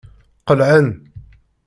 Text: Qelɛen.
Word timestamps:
Qelɛen. 0.47 0.89